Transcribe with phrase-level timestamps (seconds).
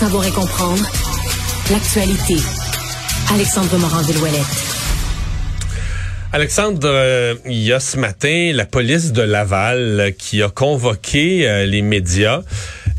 [0.00, 0.82] savoir et comprendre
[1.70, 2.36] l'actualité.
[3.34, 4.40] Alexandre morand Ouellette.
[6.32, 11.66] Alexandre, euh, il y a ce matin la police de Laval qui a convoqué euh,
[11.66, 12.40] les médias.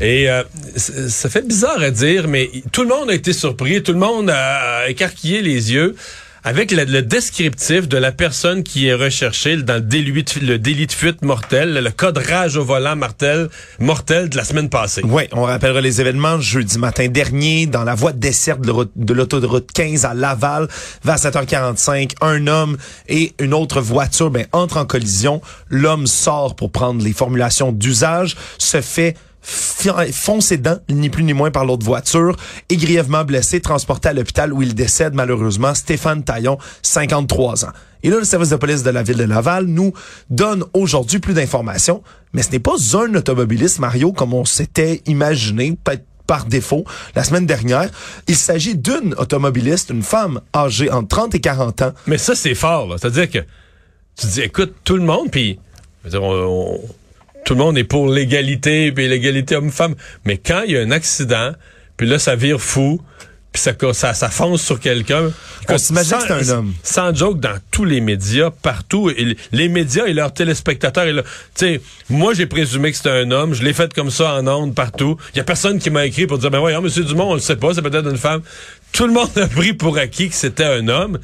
[0.00, 0.44] Et euh,
[0.76, 4.30] ça fait bizarre à dire, mais tout le monde a été surpris, tout le monde
[4.30, 5.96] a écarquillé les yeux
[6.44, 9.80] avec le, descriptif de la personne qui est recherchée dans le
[10.58, 13.48] délit, de fuite mortel, le code rage au volant mortel,
[13.78, 15.02] mortel de la semaine passée.
[15.04, 19.70] Oui, on rappellera les événements jeudi matin dernier dans la voie de dessert de l'autoroute
[19.72, 20.66] 15 à Laval
[21.04, 22.14] vers 7h45.
[22.20, 22.76] Un homme
[23.08, 25.40] et une autre voiture ben, entrent en collision.
[25.68, 31.50] L'homme sort pour prendre les formulations d'usage, se fait foncé dedans, ni plus ni moins
[31.50, 32.36] par l'autre voiture,
[32.68, 37.72] et grièvement blessé, transporté à l'hôpital où il décède malheureusement, Stéphane Taillon, 53 ans.
[38.04, 39.92] Et là, le service de police de la ville de Laval nous
[40.30, 42.02] donne aujourd'hui plus d'informations,
[42.32, 47.24] mais ce n'est pas un automobiliste, Mario, comme on s'était imaginé, peut-être par défaut la
[47.24, 47.90] semaine dernière.
[48.28, 51.92] Il s'agit d'une automobiliste, une femme âgée entre 30 et 40 ans.
[52.06, 52.94] Mais ça, c'est fort.
[52.98, 53.38] C'est-à-dire que
[54.16, 55.58] tu dis, écoute, tout le monde, puis
[56.14, 56.80] on,
[57.52, 59.94] tout le monde est pour l'égalité, puis l'égalité homme-femme.
[60.24, 61.52] Mais quand il y a un accident,
[61.98, 62.98] puis là, ça vire fou,
[63.52, 65.30] puis ça, ça, ça fonce sur quelqu'un.
[65.68, 66.72] On s'imagine que c'est un homme.
[66.82, 69.10] Sans joke, dans tous les médias, partout,
[69.52, 71.04] les médias et leurs téléspectateurs.
[71.04, 71.22] Tu
[71.54, 73.52] sais, moi, j'ai présumé que c'était un homme.
[73.52, 75.18] Je l'ai fait comme ça en ondes, partout.
[75.34, 77.40] Il y a personne qui m'a écrit pour dire, ben voyons, Monsieur Dumont, on le
[77.40, 78.40] sait pas, c'est peut-être une femme.
[78.92, 81.18] Tout le monde a pris pour acquis que c'était un homme.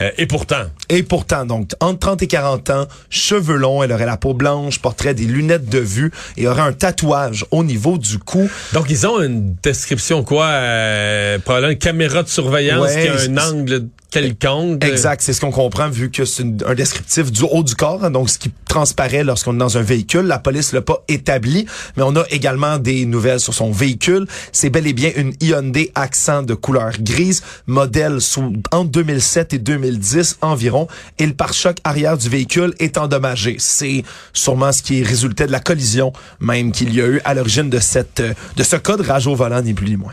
[0.00, 0.64] Euh, et pourtant.
[0.88, 4.80] Et pourtant, donc, entre 30 et 40 ans, cheveux longs, elle aurait la peau blanche,
[4.80, 8.50] porterait des lunettes de vue et aurait un tatouage au niveau du cou.
[8.72, 13.38] Donc, ils ont une description, quoi, euh, probablement une caméra de surveillance qui a un
[13.38, 14.84] angle quelconque.
[14.84, 18.10] Exact, c'est ce qu'on comprend vu que c'est un descriptif du haut du corps, hein,
[18.10, 20.26] donc ce qui transparaît lorsqu'on est dans un véhicule.
[20.26, 24.26] La police l'a pas établi, mais on a également des nouvelles sur son véhicule.
[24.52, 29.58] C'est bel et bien une Hyundai Accent de couleur grise, modèle sous, entre 2007 et
[29.58, 33.56] 2010 environ, et le pare-choc arrière du véhicule est endommagé.
[33.58, 37.32] C'est sûrement ce qui est résulté de la collision même qu'il y a eu à
[37.32, 38.22] l'origine de cette
[38.56, 40.12] de ce cas de rage au volant ni plus ni moins.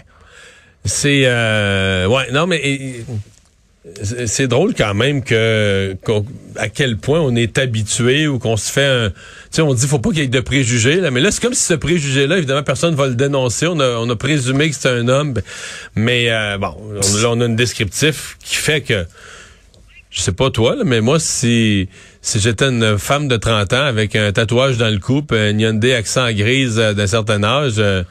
[0.85, 3.03] C'est euh, ouais non mais
[4.03, 5.95] c'est drôle quand même que
[6.55, 9.15] à quel point on est habitué ou qu'on se fait un tu
[9.51, 11.11] sais on dit faut pas qu'il y ait de préjugés là.
[11.11, 13.67] Mais là c'est comme si ce préjugé là évidemment personne va le dénoncer.
[13.67, 15.33] On a, on a présumé que c'est un homme.
[15.95, 19.05] Mais euh, bon là on a un descriptif qui fait que
[20.09, 21.87] je sais pas toi là, mais moi si
[22.21, 25.93] si j'étais une femme de 30 ans avec un tatouage dans le cou, un Hyundai
[25.93, 28.03] accent grise euh, d'un certain âge euh,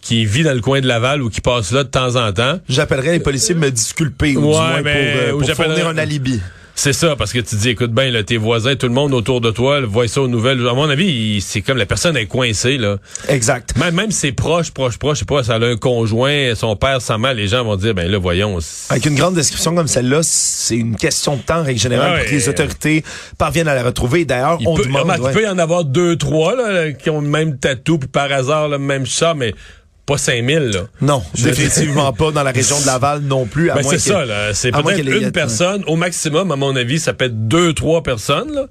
[0.00, 2.58] qui vit dans le coin de Laval ou qui passe là de temps en temps.
[2.68, 6.40] J'appellerais les policiers me disculper ou du moins pour, euh, pour fournir un alibi.
[6.80, 9.40] C'est ça, parce que tu dis, écoute bien, là, tes voisins, tout le monde autour
[9.40, 10.64] de toi, voit ça aux nouvelles.
[10.68, 12.98] À mon avis, c'est comme la personne est coincée, là.
[13.28, 13.76] Exact.
[13.76, 17.02] Même, même ses proches, proches, proches, je sais pas, ça a un conjoint, son père,
[17.02, 18.60] sa mère, les gens vont dire, ben là, voyons.
[18.90, 22.34] Avec une grande description comme celle-là, c'est une question de temps, règle générale, pour que
[22.36, 23.02] les autorités
[23.38, 24.24] parviennent à la retrouver.
[24.24, 25.12] D'ailleurs, on demande...
[25.18, 28.30] Il peut y en avoir deux, trois, là, qui ont le même tatou, puis par
[28.30, 29.52] hasard, le même chat, mais
[30.08, 30.80] pas 5000 là.
[31.02, 33.68] Non, définitivement pas dans la région de Laval non plus.
[33.68, 34.24] Ben c'est ça.
[34.54, 35.84] C'est peut-être une personne.
[35.86, 38.66] Au maximum, à mon avis, ça peut être deux, trois personnes, là.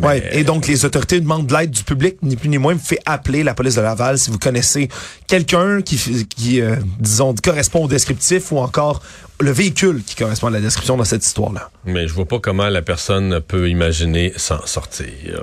[0.00, 2.98] Ouais, et donc les autorités demandent de l'aide du public, ni plus ni moins, fait
[3.04, 4.88] appeler la police de Laval si vous connaissez
[5.26, 9.02] quelqu'un qui, qui euh, disons, correspond au descriptif ou encore
[9.40, 11.68] le véhicule qui correspond à la description de cette histoire-là.
[11.84, 15.40] Mais je vois pas comment la personne peut imaginer s'en sortir.